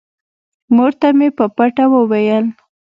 [0.75, 2.45] مور ته مې په پټه وويل.